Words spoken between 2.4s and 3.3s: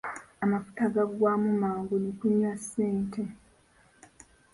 ssente.